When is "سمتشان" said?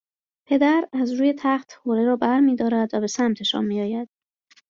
3.07-3.65